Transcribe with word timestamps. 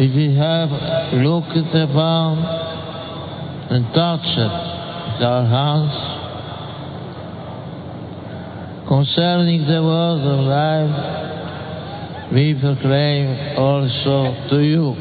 which 0.00 0.16
we 0.16 0.34
have 0.34 0.70
looked 1.12 1.74
upon 1.74 2.38
and 3.68 3.84
touched 3.92 4.38
with 4.38 5.22
our 5.22 5.44
hands, 5.44 5.92
concerning 8.88 9.66
the 9.66 9.82
word 9.82 10.22
of 10.24 10.40
life, 10.48 12.32
we 12.32 12.54
proclaim 12.58 13.58
also 13.58 14.48
to 14.48 14.60
you. 14.62 14.94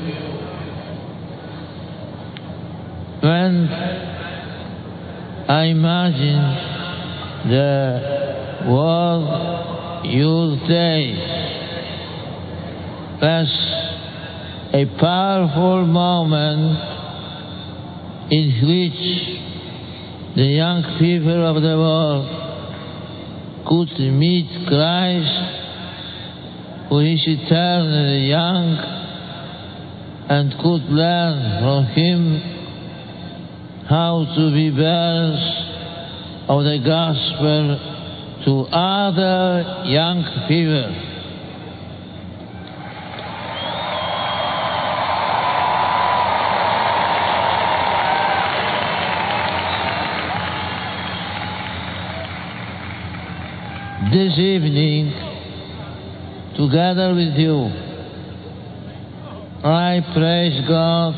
When 3.21 3.69
I 5.47 5.63
imagine 5.63 6.43
the 7.47 8.67
World 8.67 10.05
Youth 10.07 10.67
Day 10.67 11.13
as 13.21 13.78
a 14.71 14.85
powerful 14.99 15.85
moment 15.87 16.77
in 18.29 18.53
which 18.61 19.01
the 20.35 20.45
young 20.45 20.83
people 20.99 21.43
of 21.43 21.55
the 21.61 21.75
world 21.75 23.65
could 23.65 23.99
meet 24.13 24.67
Christ, 24.67 25.39
who 26.89 26.99
is 26.99 27.21
eternally 27.25 28.29
young, 28.29 28.77
and 30.29 30.51
could 30.61 30.85
learn 30.93 31.61
from 31.63 31.85
him 31.85 32.41
how 33.89 34.23
to 34.35 34.53
be 34.53 34.69
bearers 34.69 35.59
of 36.47 36.63
the 36.63 36.77
gospel 36.85 37.79
to 38.45 38.69
other 38.71 39.85
young 39.87 40.23
people. 40.47 41.08
Evening, 54.39 55.11
together 56.55 57.13
with 57.13 57.35
you, 57.35 57.69
I 59.61 59.99
praise 60.15 60.67
God 60.67 61.13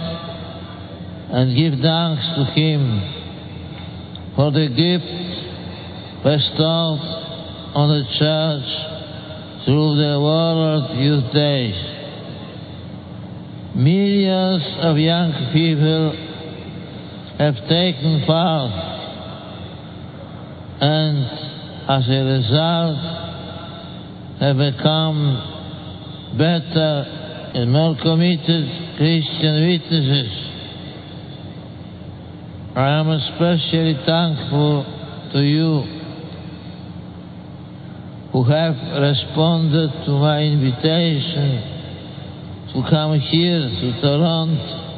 and 1.31 1.55
give 1.55 1.79
thanks 1.79 2.25
to 2.35 2.43
Him 2.57 3.01
for 4.35 4.51
the 4.51 4.67
gift 4.67 5.05
bestowed 6.23 6.99
on 7.73 7.87
the 7.89 8.03
church 8.19 9.65
through 9.65 9.95
the 9.95 10.19
World 10.19 10.97
Youth 10.97 11.31
Days. 11.33 11.75
Millions 13.75 14.63
of 14.81 14.97
young 14.97 15.31
people 15.53 16.11
have 17.37 17.55
taken 17.69 18.23
part 18.25 18.71
and 20.81 21.50
as 21.91 22.07
a 22.07 22.22
result 22.24 22.97
have 24.40 24.56
become 24.56 25.19
better 26.38 27.03
and 27.53 27.69
more 27.69 27.96
committed 28.02 28.63
Christian 28.96 29.56
witnesses 29.68 30.31
I 32.75 32.88
am 33.00 33.09
especially 33.09 34.00
thankful 34.06 34.85
to 35.34 35.40
you 35.44 35.84
who 38.31 38.44
have 38.46 38.75
responded 39.02 39.91
to 40.06 40.12
my 40.12 40.40
invitation 40.40 41.59
to 42.72 42.84
come 42.90 43.19
here 43.19 43.68
to 43.68 44.00
Toronto 44.00 44.91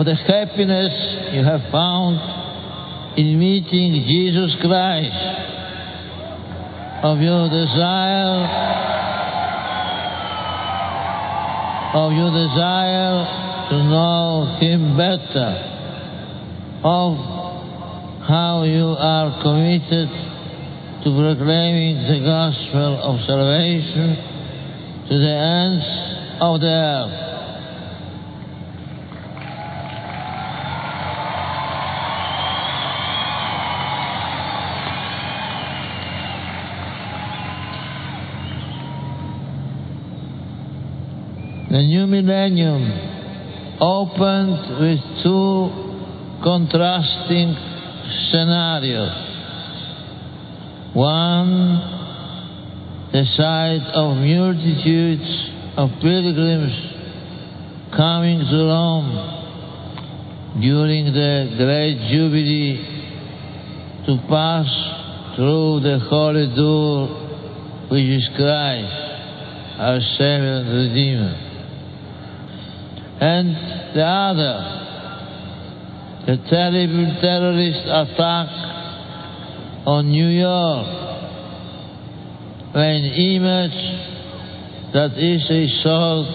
of 0.00 0.06
the 0.06 0.14
happiness 0.14 0.96
you 1.34 1.44
have 1.44 1.60
found 1.70 2.16
in 3.18 3.38
meeting 3.38 4.02
Jesus 4.08 4.56
Christ, 4.62 5.12
of 7.04 7.20
your 7.20 7.50
desire, 7.52 8.48
of 12.00 12.12
your 12.16 12.32
desire 12.32 13.68
to 13.68 13.76
know 13.92 14.56
Him 14.58 14.96
better, 14.96 15.52
of 16.82 17.16
how 18.24 18.62
you 18.64 18.96
are 18.96 19.42
committed 19.42 20.08
to 21.04 21.12
proclaiming 21.12 22.08
the 22.08 22.24
gospel 22.24 23.02
of 23.04 23.20
salvation 23.26 24.16
to 25.10 25.18
the 25.18 25.28
ends 25.28 25.84
of 26.40 26.58
the 26.62 26.66
earth. 26.66 27.29
Millennium 42.30 42.86
opened 43.80 44.78
with 44.78 45.00
two 45.22 45.70
contrasting 46.44 47.56
scenarios. 48.30 49.18
One 50.94 51.98
the 53.12 53.24
sight 53.36 53.82
of 53.94 54.16
multitudes 54.18 55.50
of 55.76 55.90
pilgrims 56.00 56.74
coming 57.96 58.38
to 58.38 58.58
Rome 58.70 59.10
during 60.60 61.06
the 61.06 61.54
great 61.58 61.98
Jubilee 62.12 62.78
to 64.06 64.16
pass 64.28 64.68
through 65.34 65.80
the 65.80 65.98
holy 66.08 66.54
door 66.54 67.08
which 67.90 68.06
is 68.06 68.28
Christ 68.36 68.94
our 69.80 69.98
Savior 70.16 70.60
and 70.60 70.68
Redeemer. 70.68 71.49
And 73.20 73.54
the 73.94 74.02
other, 74.02 74.56
the 76.26 76.36
terrible 76.48 77.20
terrorist 77.20 77.84
attack 77.84 78.48
on 79.86 80.08
New 80.08 80.28
York, 80.28 80.86
an 82.74 83.04
image 83.04 83.80
that 84.94 85.18
is 85.18 85.50
a 85.50 85.82
sort 85.82 86.26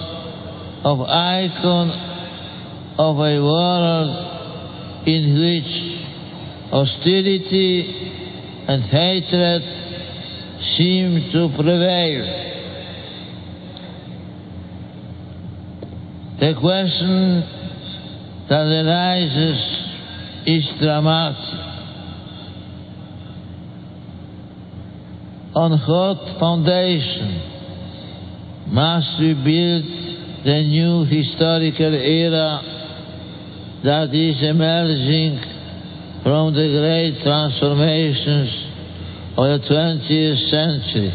of 0.86 1.02
icon 1.02 1.90
of 3.00 3.18
a 3.18 3.42
world 3.42 5.08
in 5.08 5.34
which 5.42 5.74
hostility 6.70 8.14
and 8.68 8.84
hatred 8.84 9.62
seem 10.78 11.32
to 11.32 11.50
prevail. 11.56 12.55
The 16.46 16.54
question 16.54 17.42
that 18.50 18.68
arises 18.70 19.60
is 20.46 20.64
dramatic. 20.80 21.42
On 25.56 25.72
what 25.72 26.38
foundation 26.38 27.42
must 28.68 29.20
we 29.20 29.34
build 29.34 29.86
the 30.46 30.62
new 30.70 31.06
historical 31.06 31.96
era 31.96 32.62
that 33.84 34.14
is 34.14 34.38
emerging 34.44 35.42
from 36.22 36.54
the 36.54 36.68
great 36.78 37.24
transformations 37.24 38.54
of 39.36 39.46
the 39.50 39.68
20th 39.68 40.50
century? 40.52 41.12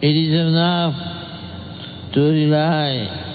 It 0.00 0.16
is 0.16 0.32
enough 0.48 1.09
to 2.12 2.20
rely 2.20 3.28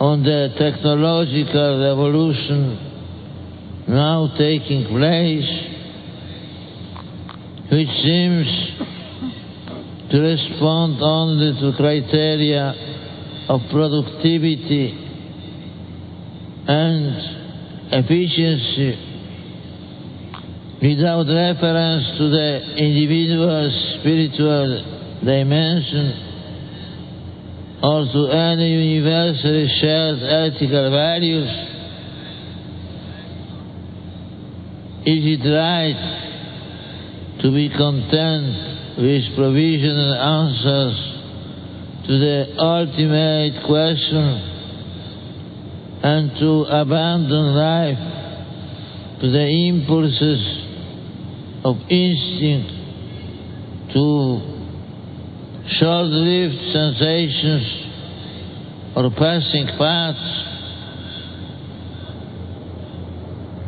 on 0.00 0.22
the 0.22 0.54
technological 0.56 1.80
revolution 1.82 2.90
now 3.88 4.30
taking 4.38 4.86
place, 4.86 5.50
which 7.72 7.88
seems 8.02 8.46
to 10.10 10.18
respond 10.20 11.02
only 11.02 11.52
to 11.60 11.76
criteria 11.76 12.74
of 13.48 13.60
productivity 13.70 14.94
and 16.68 17.92
efficiency 17.92 18.94
without 20.80 21.26
reference 21.26 22.06
to 22.16 22.30
the 22.30 22.74
individual 22.78 23.70
spiritual 23.98 25.18
dimension 25.24 26.29
to 27.82 28.28
any 28.28 28.68
universally 28.68 29.68
shared 29.80 30.22
ethical 30.22 30.90
values? 30.90 31.48
Is 35.06 35.40
it 35.40 35.48
right 35.48 37.38
to 37.42 37.50
be 37.50 37.70
content 37.70 38.98
with 38.98 39.34
provisional 39.34 40.14
answers 40.14 40.96
to 42.06 42.18
the 42.18 42.54
ultimate 42.58 43.64
question 43.66 44.46
and 46.02 46.30
to 46.38 46.64
abandon 46.68 47.54
life 47.54 48.20
to 49.20 49.30
the 49.30 49.46
impulses 49.68 50.40
of 51.62 51.76
instinct, 51.90 52.72
to 53.92 54.49
short-lived 55.78 56.72
sensations 56.72 57.66
or 58.96 59.10
passing 59.10 59.66
fads. 59.78 60.18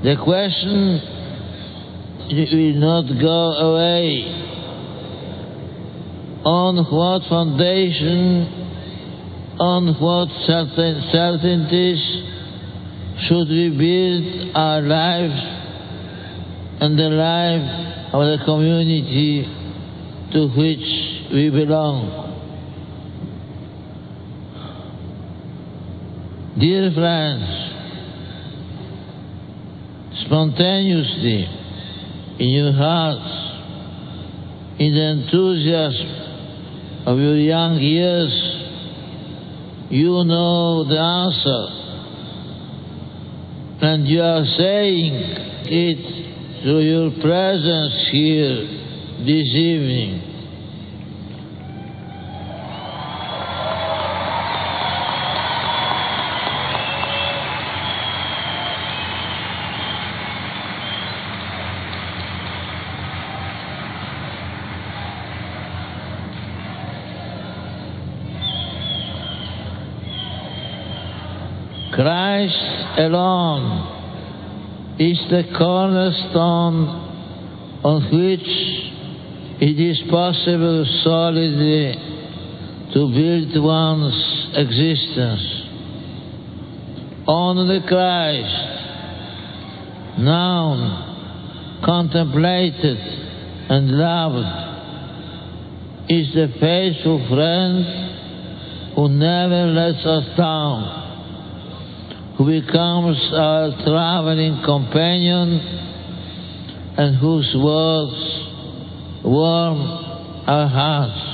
The 0.03 0.17
question 0.25 1.01
will 2.33 2.75
not 2.81 3.07
go 3.21 3.53
away. 3.71 4.39
On 6.45 6.77
what 6.77 7.23
foundation, 7.29 8.63
on 9.61 9.95
what 10.01 10.29
certain 10.45 11.09
certainties 11.13 12.03
should 13.29 13.49
we 13.49 13.71
build 13.79 14.57
our 14.57 14.81
lives 14.83 15.41
and 16.81 16.99
the 16.99 17.11
life 17.11 18.13
of 18.13 18.27
the 18.27 18.45
community 18.45 19.47
to 20.33 20.49
which 20.49 21.12
we 21.33 21.49
belong? 21.49 22.29
Dear 26.61 26.93
friends, 26.93 27.49
spontaneously 30.27 31.49
in 32.39 32.49
your 32.51 32.73
hearts, 32.73 33.33
in 34.79 34.93
the 34.93 35.07
enthusiasm 35.25 36.09
of 37.07 37.19
your 37.19 37.37
young 37.37 37.79
years, 37.79 38.33
you 39.91 40.25
know 40.25 40.85
the 40.85 40.99
answer. 40.99 41.79
And 43.81 44.07
you 44.07 44.21
are 44.23 44.45
saying 44.45 45.15
it 45.67 46.63
through 46.63 46.81
your 46.81 47.11
presence 47.23 48.09
here 48.13 48.67
this 49.25 49.49
evening. 49.57 50.32
Christ 72.03 72.99
alone 72.99 73.65
is 74.99 75.19
the 75.31 75.45
cornerstone 75.57 76.89
on 77.85 78.03
which 78.11 78.49
it 79.63 79.79
is 79.79 80.03
possible 80.11 80.85
solidly 81.05 81.95
to 82.93 83.07
build 83.07 83.63
one's 83.63 84.51
existence. 84.57 85.47
Only 87.29 87.81
Christ, 87.87 88.65
known, 90.19 91.83
contemplated, 91.85 92.99
and 93.71 93.91
loved, 93.97 94.51
is 96.11 96.35
the 96.35 96.49
faithful 96.59 97.25
friend 97.29 97.85
who 98.97 99.09
never 99.09 99.67
lets 99.67 100.05
us 100.05 100.37
down 100.37 101.02
becomes 102.47 103.19
our 103.35 103.71
traveling 103.85 104.63
companion 104.65 105.61
and 106.97 107.17
whose 107.17 107.55
words 107.57 109.25
warm 109.25 109.79
our 110.47 110.69
hearts. 110.69 111.32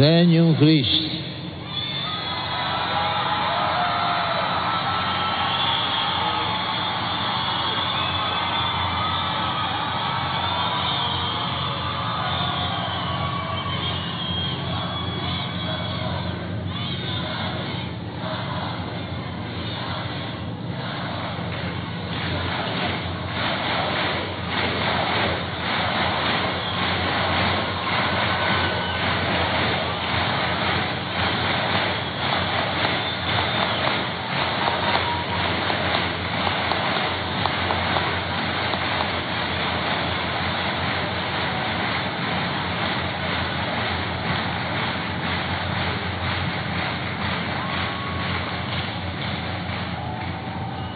Venham 0.00 0.56
Cristo. 0.56 1.09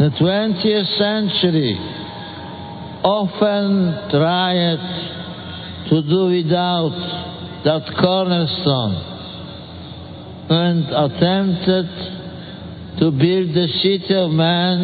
The 0.04 0.10
20th 0.20 0.98
century 0.98 1.78
often 3.02 4.10
tried 4.10 4.82
to 5.88 6.02
do 6.02 6.26
without 6.26 6.92
that 7.64 7.88
cornerstone 7.98 8.96
and 10.50 10.84
attempted 10.92 11.88
to 13.00 13.10
build 13.12 13.54
the 13.56 13.66
city 13.80 14.14
of 14.14 14.30
man 14.32 14.76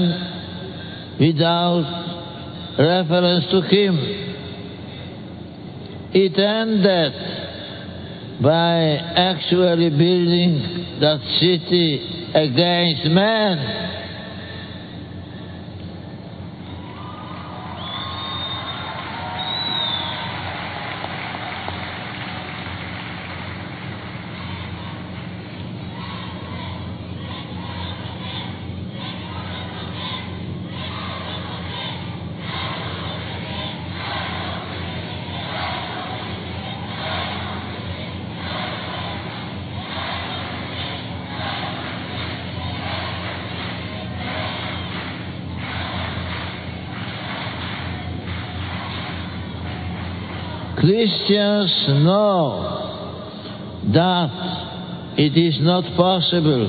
without 1.21 1.85
reference 2.79 3.45
to 3.51 3.61
him. 3.61 3.99
It 6.15 6.39
ended 6.39 7.13
by 8.41 8.97
actually 9.21 9.91
building 9.91 10.99
that 10.99 11.21
city 11.41 12.33
against 12.33 13.05
man. 13.13 13.90
Christians 50.91 51.73
know 52.03 52.67
that 53.95 55.15
it 55.17 55.37
is 55.39 55.59
not 55.61 55.85
possible 55.97 56.67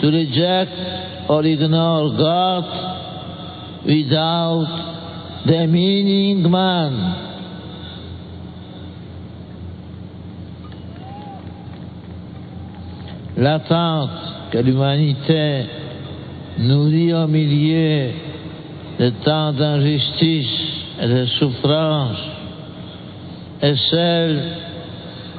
to 0.00 0.06
reject 0.06 1.30
or 1.30 1.42
ignore 1.42 2.10
God 2.18 2.64
without 3.86 5.46
demeaning 5.46 6.42
man. 6.50 6.92
L'attente 13.38 14.50
que 14.52 14.58
l'humanité 14.58 15.64
nourrit 16.58 17.14
au 17.14 17.26
milieu 17.28 18.10
de 18.98 19.10
tant 19.24 19.54
d'injustice 19.54 20.82
et 21.00 21.08
de 21.08 21.24
souffrance 21.38 22.41
est 23.62 23.76
celle 23.90 24.42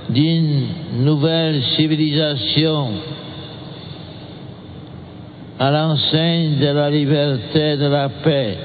d'une 0.10 0.68
nouvelle 1.04 1.62
civilisation 1.76 2.92
à 5.60 5.70
l'enseigne 5.72 6.58
de 6.60 6.68
la 6.68 6.90
liberté 6.90 7.74
et 7.74 7.78
de 7.78 7.86
la 7.86 8.10
paix. 8.10 8.58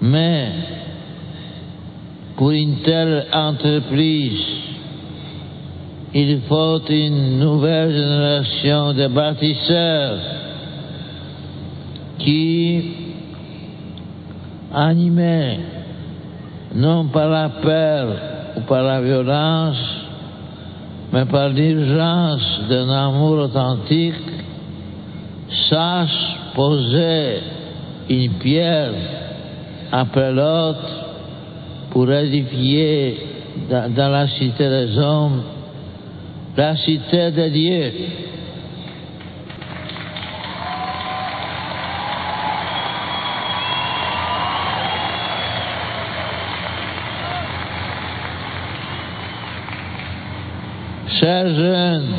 Mais 0.00 0.48
pour 2.36 2.52
une 2.52 2.82
telle 2.82 3.26
entreprise, 3.32 4.46
il 6.14 6.40
faut 6.48 6.80
une 6.88 7.40
nouvelle 7.40 7.92
génération 7.92 8.92
de 8.94 9.08
bâtisseurs 9.08 10.18
qui, 12.18 12.82
animés 14.72 15.58
non 16.74 17.06
par 17.06 17.28
la 17.28 17.48
peur 17.48 18.06
ou 18.56 18.60
par 18.62 18.82
la 18.82 19.00
violence, 19.00 19.82
mais 21.12 21.24
par 21.24 21.48
l'urgence 21.48 22.60
d'un 22.68 22.88
amour 22.88 23.38
authentique, 23.38 24.14
sache 25.68 26.36
poser 26.54 27.40
une 28.10 28.32
pierre 28.34 28.92
après 29.92 30.32
l'autre 30.32 31.06
pour 31.90 32.10
édifier 32.12 33.18
dans, 33.70 33.92
dans 33.94 34.08
la 34.08 34.28
cité 34.28 34.68
des 34.68 34.98
hommes 34.98 35.42
la 36.58 36.76
cité 36.76 37.30
de 37.30 37.48
Dieu. 37.50 37.92
Chers 51.18 51.48
jeunes, 51.48 52.14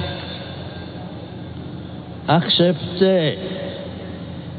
acceptez 2.28 3.38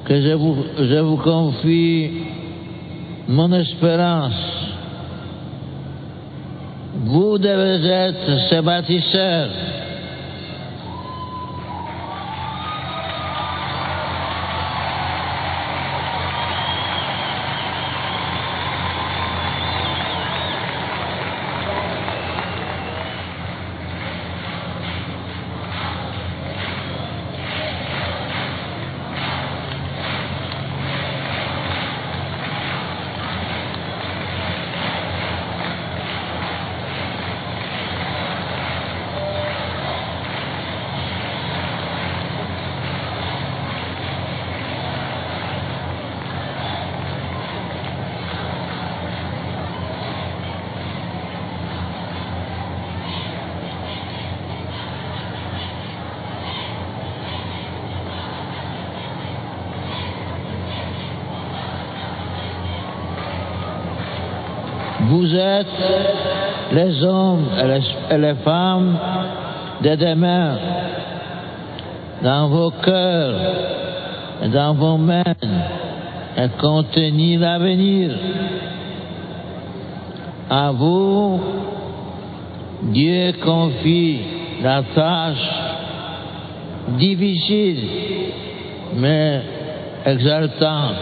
que 0.06 0.20
je 0.20 0.32
vous, 0.32 1.16
confie 1.18 2.10
mon 3.28 3.52
espérance. 3.52 4.32
Vous 7.04 7.36
devez 7.36 7.86
être 7.86 8.48
ces 8.48 8.62
bâtisseurs. 8.62 9.50
Les 66.90 67.04
hommes 67.04 67.46
et 67.58 67.66
les, 68.16 68.30
et 68.30 68.34
femmes 68.44 68.96
de 69.82 69.94
demain. 69.96 70.58
Dans 72.22 72.48
vos 72.48 72.70
cœurs 72.70 73.34
et 74.42 74.48
dans 74.48 74.74
vos 74.74 74.96
mains 74.96 75.22
est 76.36 76.56
contenu 76.60 77.38
l'avenir. 77.38 78.10
À 80.50 80.70
vous, 80.72 81.40
Dieu 82.82 83.32
confie 83.42 84.20
la 84.62 84.82
tâche 84.94 85.50
difficile 86.98 87.84
mais 88.96 89.40
exaltante 90.04 90.96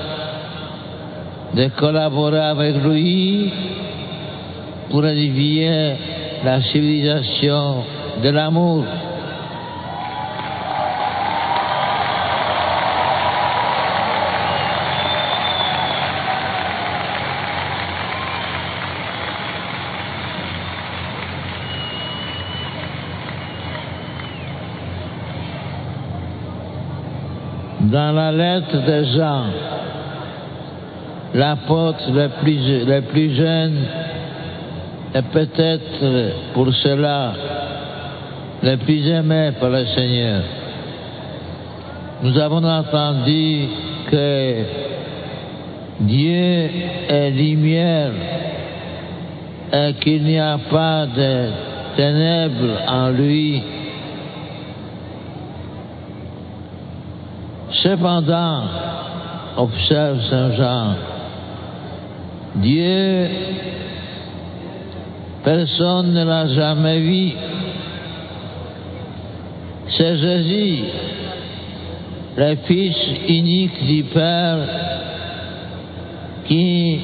de 1.55 1.69
collaborer 1.69 2.41
avec 2.41 2.77
lui 2.85 3.51
pour 4.91 5.07
édifier 5.07 5.95
la 6.45 6.63
civilisation 6.63 7.85
de 8.23 8.29
l'amour. 8.31 8.85
Dans 27.81 28.13
la 28.13 28.33
lettre 28.33 28.85
de 28.85 29.05
Jean, 29.17 29.45
l'apôtre 31.35 32.11
le 32.13 32.29
plus, 32.43 32.85
le 32.85 33.01
plus 33.01 33.35
jeune 33.35 33.77
et 35.15 35.23
peut-être 35.23 36.53
pour 36.53 36.73
cela 36.75 37.33
le 38.63 38.77
plus 38.77 39.07
aimé 39.09 39.53
par 39.59 39.71
le 39.71 39.87
Seigneur. 39.87 40.43
Nous 42.23 42.37
avons 42.39 42.65
entendu 42.65 43.69
que 44.11 44.65
Dieu 46.01 46.71
est 47.09 47.31
lumière 47.31 48.11
et 49.73 49.95
qu'il 50.01 50.25
n'y 50.25 50.39
a 50.39 50.59
pas 50.71 51.07
de 51.07 51.49
ténèbres 51.97 52.81
en 52.89 53.11
lui. 53.11 53.63
Cependant, 57.83 58.63
observe 59.57 60.21
Saint 60.29 60.53
Jean, 60.53 60.95
Dieu, 62.57 63.29
personne 65.45 66.13
ne 66.13 66.25
l'a 66.25 66.47
jamais 66.49 67.01
vu. 67.01 67.33
C'est 69.97 70.17
Jésus, 70.19 70.85
le 72.37 72.57
Fils 72.67 72.97
unique 73.29 73.87
du 73.87 74.05
Père, 74.05 74.59
qui 76.47 77.01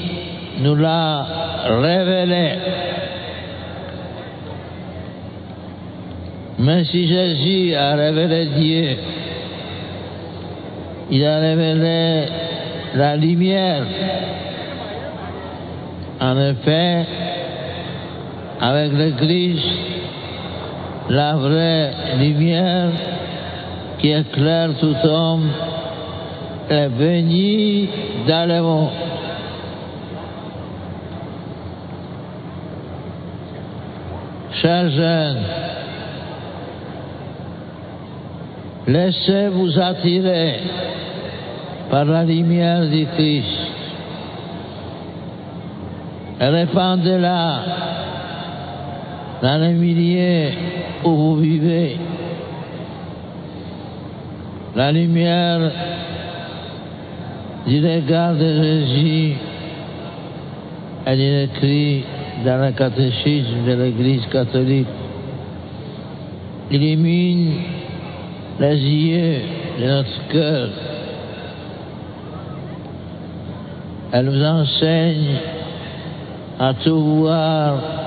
nous 0.60 0.76
l'a 0.76 1.26
révélé. 1.66 2.52
Mais 6.58 6.84
si 6.84 7.08
Jésus 7.08 7.74
a 7.74 7.94
révélé 7.94 8.46
Dieu, 8.56 8.96
il 11.10 11.24
a 11.24 11.38
révélé 11.40 12.26
la 12.94 13.16
lumière. 13.16 13.84
En 16.20 16.38
effet, 16.38 17.06
avec 18.64 18.92
l'Église, 18.94 19.62
la 21.10 21.36
vraie 21.36 21.92
lumière 22.18 22.92
qui 23.98 24.10
éclaire 24.10 24.70
tout 24.80 24.96
homme 25.04 25.50
est 26.70 26.88
venue 26.88 27.88
dans 28.26 28.48
le 28.48 28.62
monde. 28.62 28.90
Chers 34.62 34.90
jeunes, 34.92 35.42
laissez-vous 38.86 39.78
attirer 39.78 40.60
par 41.90 42.06
la 42.06 42.24
lumière 42.24 42.88
du 42.88 43.04
Christ. 43.14 43.58
Répandez-la 46.40 47.84
dans 49.44 49.60
les 49.60 49.74
milieux 49.74 50.52
où 51.04 51.10
vous 51.10 51.36
vivez. 51.36 51.98
La 54.74 54.90
lumière 54.90 55.70
du 57.66 57.76
regard 57.86 58.36
de 58.36 58.62
Jésus, 58.62 59.34
elle 61.04 61.20
est 61.20 61.44
écrite 61.44 62.06
dans 62.46 62.64
le 62.64 62.72
catéchisme 62.72 63.66
de 63.66 63.72
l'Église 63.74 64.24
catholique. 64.32 64.86
Illumine 66.70 67.52
les 68.60 68.76
yeux 68.78 69.40
de 69.78 69.86
notre 69.86 70.28
cœur. 70.32 70.68
Elle 74.10 74.24
nous 74.24 74.42
enseigne 74.42 75.36
à 76.58 76.72
tout 76.82 76.98
voir 76.98 78.03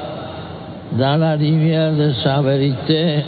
dans 0.94 1.18
la 1.18 1.36
lumière 1.36 1.94
de 1.94 2.14
sa 2.24 2.42
vérité, 2.42 3.24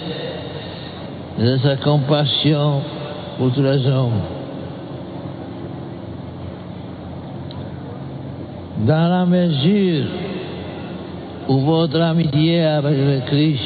de 1.37 1.57
sa 1.57 1.75
compassion 1.77 2.81
pour 3.37 3.51
tous 3.53 3.61
les 3.61 3.85
hommes. 3.87 4.21
Dans 8.85 9.09
la 9.09 9.25
mesure 9.25 10.05
où 11.49 11.59
votre 11.59 12.01
amitié 12.01 12.63
avec 12.63 12.97
le 12.97 13.19
Christ, 13.27 13.63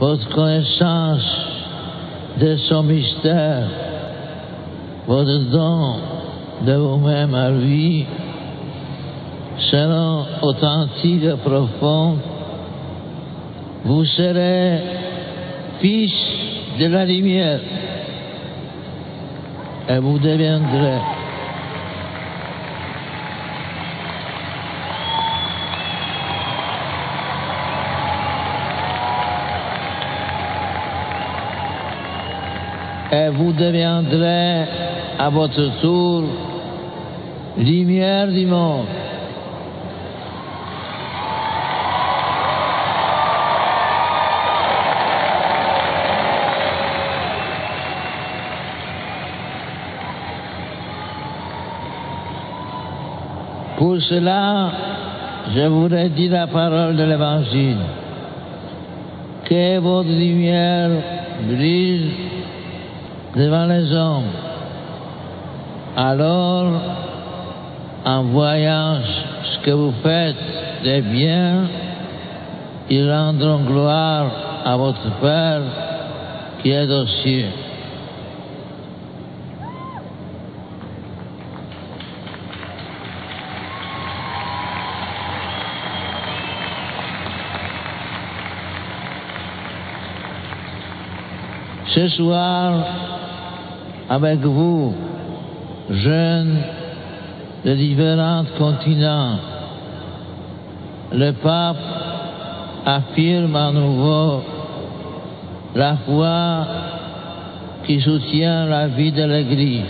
votre 0.00 0.28
connaissance 0.34 1.46
de 2.40 2.56
son 2.68 2.82
mystère, 2.82 3.68
votre 5.06 5.50
don 5.50 5.94
de 6.66 6.72
vous-même 6.72 7.34
à 7.34 7.50
lui, 7.50 8.06
seront 9.58 10.24
authentiques 10.42 11.24
et 11.24 11.36
profonds, 11.36 12.18
vous 13.84 14.04
serez 14.04 14.80
fils 15.80 16.12
de 16.78 16.86
la 16.86 17.04
lumière. 17.04 17.60
Et 19.88 19.98
vous 19.98 20.18
deviendrez. 20.18 20.98
Et 33.12 33.28
vous 33.30 33.52
deviendrez 33.52 34.64
à 35.18 35.30
votre 35.30 35.80
tour 35.80 36.24
lumière 37.56 38.26
du 38.28 38.44
monde. 38.44 39.05
Pour 53.76 54.00
cela, 54.00 54.70
je 55.54 55.66
voudrais 55.66 56.08
dire 56.08 56.32
la 56.32 56.46
parole 56.46 56.96
de 56.96 57.04
l'Évangile. 57.04 57.76
Que 59.44 59.78
votre 59.78 60.08
lumière 60.08 60.90
brille 61.48 62.10
devant 63.36 63.66
les 63.66 63.92
hommes. 63.92 64.32
Alors, 65.96 66.72
en 68.04 68.22
voyant 68.24 68.98
ce 69.44 69.58
que 69.64 69.70
vous 69.70 69.92
faites 70.02 70.36
de 70.84 71.00
bien, 71.00 71.64
ils 72.88 73.10
rendront 73.10 73.60
gloire 73.60 74.26
à 74.64 74.76
votre 74.76 75.10
Père 75.20 75.62
qui 76.62 76.70
est 76.70 76.90
aux 76.90 77.06
cieux. 77.22 77.65
Ce 91.96 92.08
soir, 92.08 92.74
avec 94.10 94.40
vous, 94.40 94.92
jeunes 95.88 96.58
de 97.64 97.74
différents 97.74 98.44
continents, 98.58 99.38
le 101.10 101.30
pape 101.32 101.76
affirme 102.84 103.56
à 103.56 103.72
nouveau 103.72 104.42
la 105.74 105.96
foi 106.04 106.66
qui 107.86 107.98
soutient 108.02 108.66
la 108.66 108.88
vie 108.88 109.12
de 109.12 109.24
l'Église. 109.24 109.84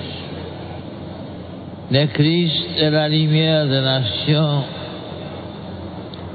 Le 1.90 2.06
Christ 2.06 2.68
est 2.78 2.90
la 2.90 3.08
lumière 3.08 3.66
des 3.66 3.80
nations. 3.80 4.62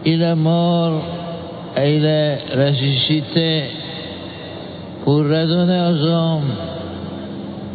Il 0.04 0.22
est 0.22 0.36
mort 0.36 1.02
et 1.78 1.96
il 1.96 2.04
est 2.04 2.40
ressuscité 2.58 3.81
pour 5.04 5.18
redonner 5.18 5.82
aux 5.90 6.06
hommes 6.06 6.52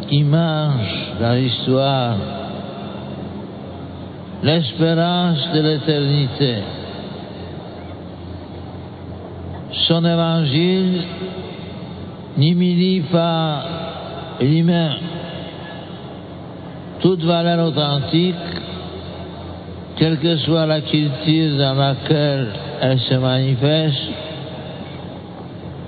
qui 0.07 0.23
dans 0.23 1.33
l'histoire 1.33 2.15
l'espérance 4.43 5.51
de 5.53 5.59
l'éternité. 5.59 6.55
Son 9.87 10.05
évangile 10.05 11.03
n'humilie 12.37 13.01
pas 13.11 13.63
l'humain. 14.39 14.95
Toute 17.01 17.23
valeur 17.23 17.67
authentique, 17.67 18.35
quelle 19.97 20.17
que 20.19 20.37
soit 20.37 20.65
la 20.65 20.81
culture 20.81 21.57
dans 21.57 21.73
laquelle 21.73 22.47
elle 22.81 22.99
se 22.99 23.15
manifeste, 23.15 24.11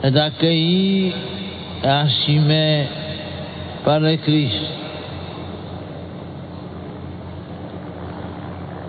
est 0.03 0.17
accueillie 0.17 1.13
et 1.83 1.87
assumée 1.87 2.87
par 3.83 3.99
le 3.99 4.15
Christ. 4.17 4.65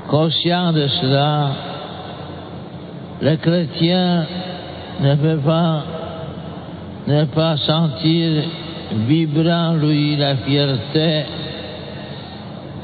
Conscient 0.09 0.73
de 0.73 0.87
cela, 0.89 1.51
le 3.23 3.37
chrétien 3.37 4.27
ne 5.01 5.15
peut 5.15 5.39
pas 5.39 5.85
ne 7.07 7.25
pas 7.25 7.57
sentir 7.57 8.45
vibrer 9.07 9.53
en 9.53 9.75
lui 9.75 10.17
la 10.17 10.37
fierté 10.37 11.25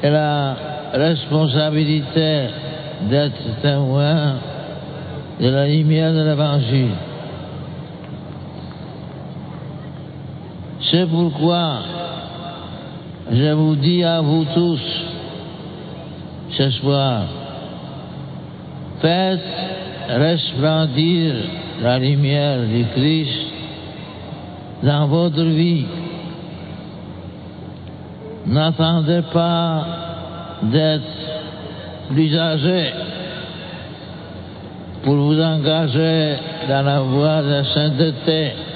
et 0.03 0.09
la 0.09 0.55
responsabilité 0.93 2.47
d'être 3.09 3.61
témoin 3.61 4.35
de 5.39 5.49
la 5.49 5.67
lumière 5.67 6.13
de 6.13 6.23
l'Évangile. 6.23 7.06
C'est 10.89 11.05
pourquoi 11.09 11.79
je 13.29 13.51
vous 13.51 13.75
dis 13.75 14.03
à 14.03 14.21
vous 14.21 14.45
tous 14.53 14.79
ce 16.57 16.71
soir, 16.71 17.23
faites 19.01 19.39
resplendir 20.07 21.33
la 21.81 21.99
lumière 21.99 22.59
du 22.65 22.85
Christ 22.95 23.47
dans 24.83 25.07
votre 25.07 25.43
vie. 25.43 25.85
N'attendez 28.45 29.23
pas 29.33 29.85
d'être 30.63 31.03
plus 32.09 32.33
âgé 32.37 32.93
pour 35.03 35.15
vous 35.15 35.41
engager 35.41 36.35
dans 36.69 36.81
la 36.81 36.99
voie 37.01 37.41
de 37.41 37.49
la 37.49 37.63
sainteté. 37.65 38.66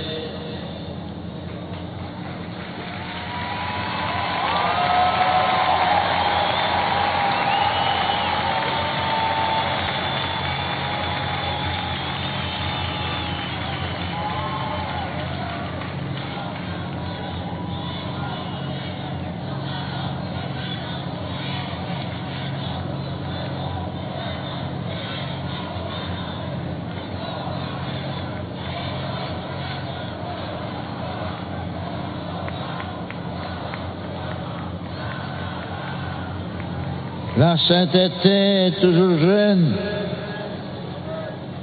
La 37.42 37.58
sainteté 37.58 38.68
est 38.68 38.80
toujours 38.82 39.18
jeune, 39.18 39.74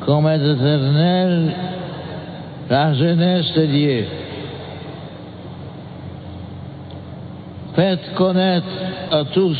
comme 0.04 0.26
est 0.26 0.42
éternelle 0.42 1.54
la 2.68 2.94
jeunesse 2.94 3.54
de 3.54 3.66
Dieu. 3.66 4.04
Faites 7.76 8.12
connaître 8.16 8.66
à 9.12 9.22
tous 9.32 9.56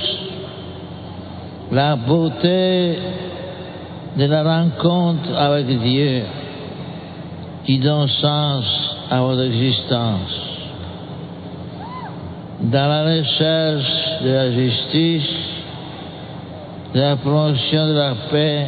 la 1.71 1.95
beauté 1.95 2.99
de 4.17 4.25
la 4.25 4.43
rencontre 4.43 5.37
avec 5.37 5.67
Dieu 5.69 6.23
qui 7.65 7.79
donne 7.79 8.09
sens 8.09 8.65
à 9.09 9.21
votre 9.21 9.43
existence. 9.43 10.35
Dans 12.63 12.89
la 12.89 13.05
recherche 13.05 14.23
de 14.25 14.31
la 14.31 14.51
justice, 14.51 15.48
de 16.95 17.01
la 17.01 17.17
promotion 17.17 17.87
de 17.87 17.93
la 17.93 18.15
paix, 18.31 18.67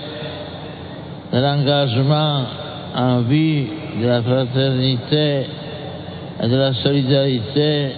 de 1.32 1.38
l'engagement 1.38 2.44
en 2.94 3.20
vue 3.22 3.68
de 4.00 4.06
la 4.06 4.22
fraternité 4.22 5.46
et 6.42 6.48
de 6.48 6.56
la 6.56 6.72
solidarité, 6.74 7.92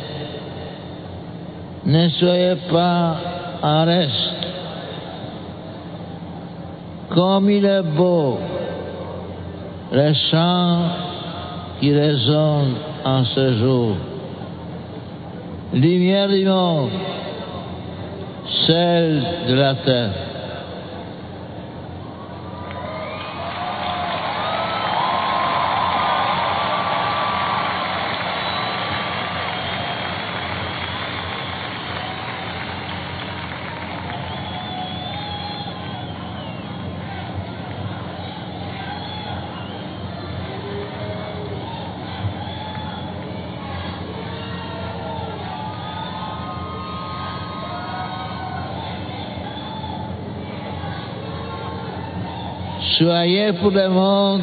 ne 1.85 2.08
soyez 2.11 2.56
pas 2.70 3.16
en 3.62 3.85
reste. 3.85 4.46
Comme 7.11 7.50
il 7.50 7.64
est 7.64 7.82
beau, 7.82 8.38
le 9.92 10.12
chant 10.30 10.78
qui 11.80 11.92
résonne 11.92 12.74
en 13.04 13.24
ce 13.24 13.54
jour. 13.58 13.96
Lumière 15.74 16.28
du 16.28 16.44
monde, 16.44 16.90
celle 18.66 19.22
de 19.48 19.55
la 19.55 19.74
terre. 19.74 20.31
Soyez 53.02 53.52
pour 53.54 53.72
le 53.72 53.88
monde 53.88 54.42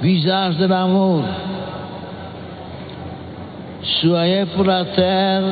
visage 0.00 0.56
de 0.56 0.64
l'amour. 0.64 1.24
Soyez 4.00 4.46
pour 4.46 4.64
la 4.64 4.86
terre 4.86 5.42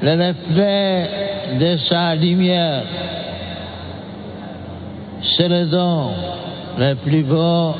le 0.00 0.12
reflet 0.12 1.10
de 1.58 1.76
sa 1.88 2.14
lumière. 2.14 2.84
C'est 5.36 5.48
le 5.48 5.66
don 5.66 6.10
le 6.78 6.94
plus 6.94 7.24
beau 7.24 7.74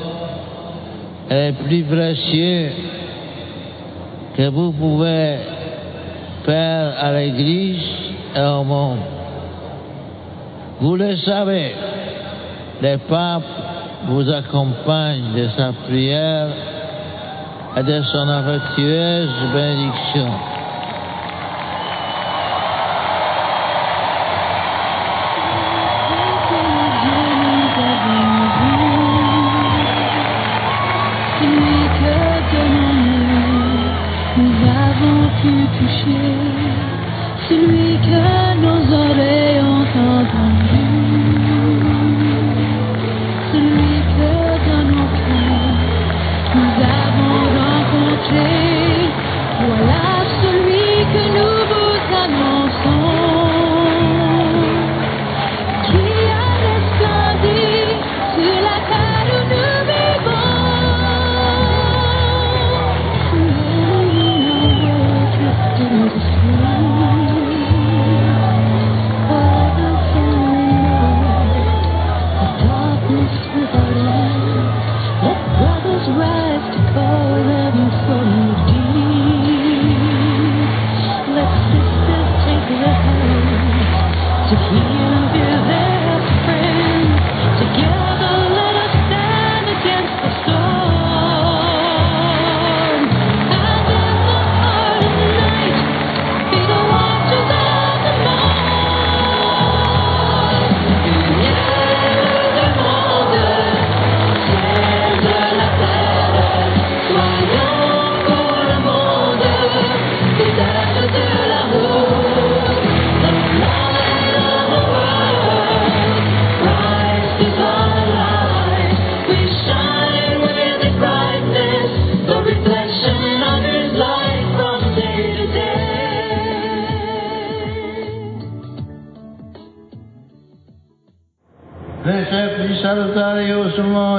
et 1.31 1.51
le 1.51 1.53
plus 1.53 1.85
précieux 1.85 2.71
que 4.37 4.49
vous 4.49 4.73
pouvez 4.73 5.37
faire 6.45 6.93
à 6.99 7.13
l'Église 7.13 7.85
et 8.35 8.41
au 8.41 8.65
monde. 8.65 8.99
Vous 10.81 10.97
le 10.97 11.17
savez, 11.19 11.73
le 12.85 12.99
pape 12.99 13.43
vous 14.09 14.31
accompagne 14.31 15.33
de 15.35 15.49
sa 15.57 15.73
prière 15.87 16.49
et 17.77 17.83
de 17.83 18.03
son 18.03 18.29
affectueuse 18.29 19.31
bénédiction. 19.55 20.54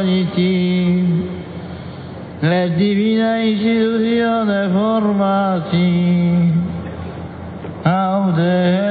insoliti, 0.05 1.29
la 2.39 2.67
divina 2.67 3.41
istituzione 3.41 4.69
formati, 4.69 6.53
aude. 7.83 8.84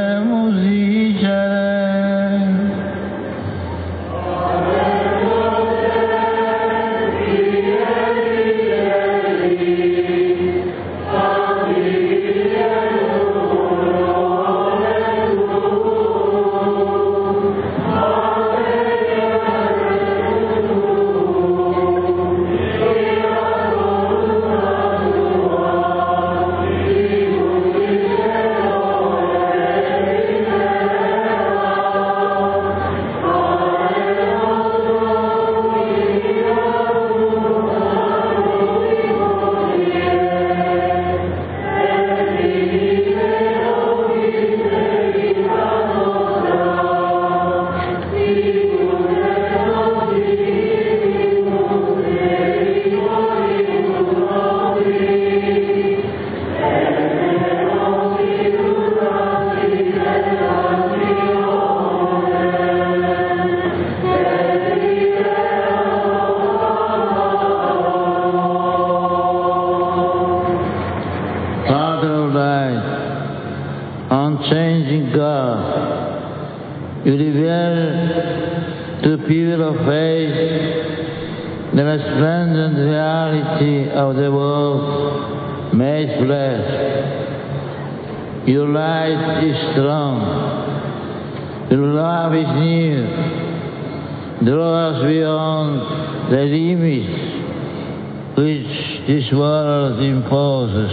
This 99.06 99.30
world 99.32 100.00
imposes 100.00 100.92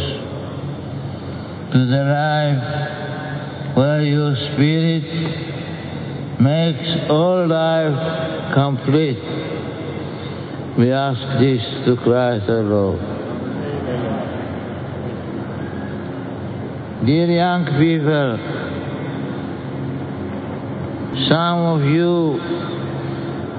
to 1.72 1.80
the 1.80 2.04
life 2.12 3.78
where 3.78 4.02
your 4.04 4.36
spirit 4.36 5.08
makes 6.42 7.10
all 7.10 7.48
life 7.48 8.54
complete. 8.54 9.24
We 10.78 10.92
ask 10.92 11.22
this 11.40 11.62
to 11.86 11.96
Christ 12.04 12.50
our 12.50 12.64
Lord. 12.64 13.00
Dear 17.06 17.32
young 17.32 17.66
people, 17.80 18.38
some 21.30 21.60
of 21.60 21.82
you 21.86 22.40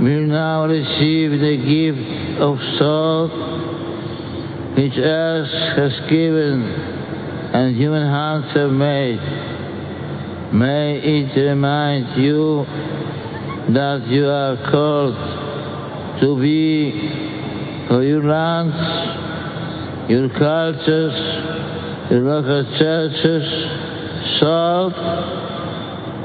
will 0.05 0.27
now 0.27 0.67
receive 0.67 1.31
the 1.41 1.57
gift 1.57 2.41
of 2.41 2.59
thought 2.79 3.52
which 4.77 4.95
earth 4.97 5.77
has 5.77 5.93
given 6.09 6.63
and 7.53 7.77
human 7.77 8.03
hands 8.03 8.47
have 8.55 8.71
made. 8.71 9.21
May 10.53 10.99
it 10.99 11.37
remind 11.39 12.23
you 12.23 12.65
that 13.75 14.07
you 14.09 14.27
are 14.27 14.57
called 14.71 16.21
to 16.23 16.41
be 16.41 17.87
for 17.89 18.03
your 18.03 18.25
lands, 18.25 18.77
your 20.11 20.29
cultures, 20.31 21.17
your 22.11 22.23
local 22.23 22.65
churches, 22.79 23.45
salt, 24.41 24.95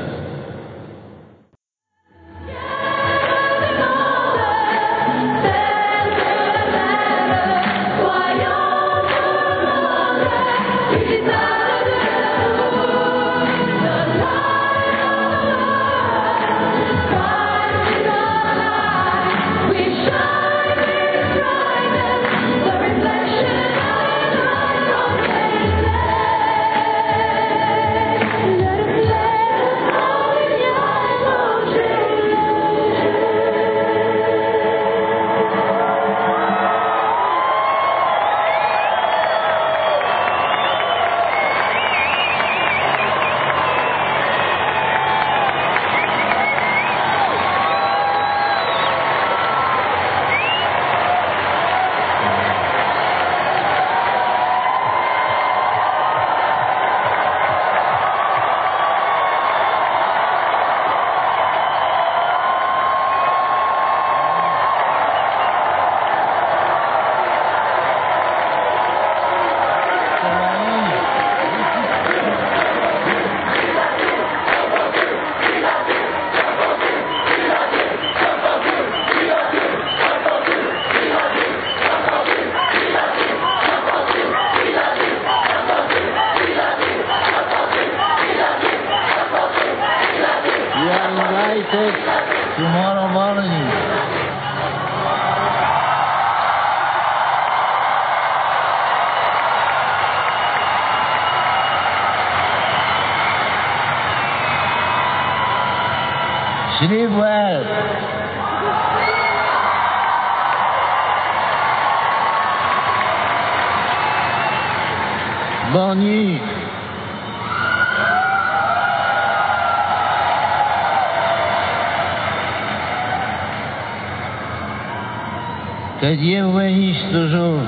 Te 126.00 126.14
Dieu 126.14 126.46
bénisse 126.56 127.12
toujours. 127.12 127.60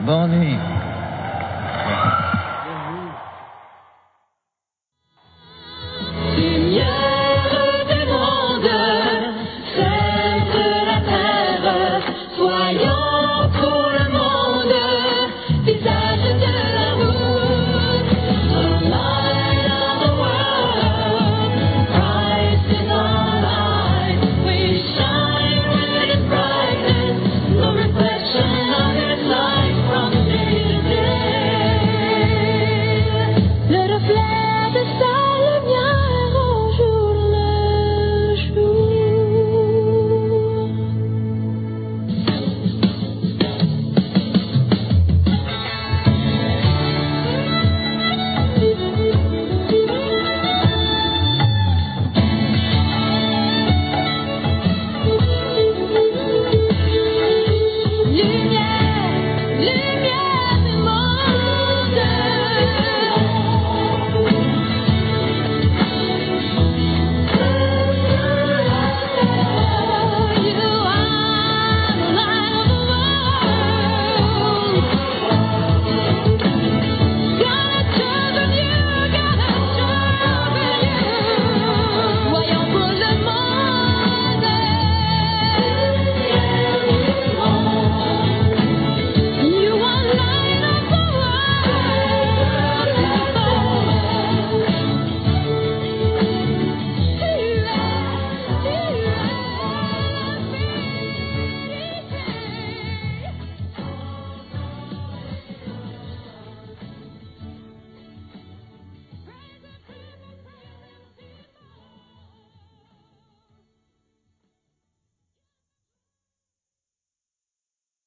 Bonne 0.00 0.30
nuit. 0.30 0.56